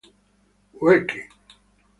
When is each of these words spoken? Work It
Work 0.81 1.13
It 1.13 1.29